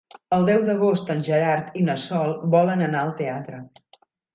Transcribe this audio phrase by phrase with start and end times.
[0.37, 3.67] El deu d'agost en Gerard i na Sol volen anar al teatre.